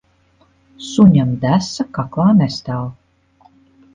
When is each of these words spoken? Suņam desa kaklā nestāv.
Suņam 0.85 1.35
desa 1.43 1.85
kaklā 1.99 2.27
nestāv. 2.39 2.87